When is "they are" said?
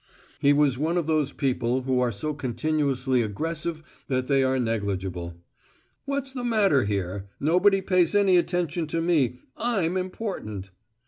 4.27-4.57